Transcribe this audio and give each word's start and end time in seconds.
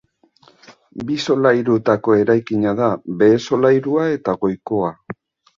Bi 1.09 1.17
solairutako 1.25 2.15
eraikina 2.21 2.73
da, 2.81 2.89
behe 3.21 3.39
solairua 3.49 4.11
eta 4.17 4.37
goikoa. 4.47 4.91